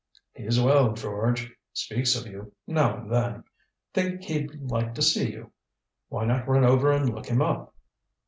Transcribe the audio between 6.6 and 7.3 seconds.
over and look